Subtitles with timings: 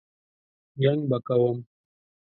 [0.81, 1.57] جنګ به کوم.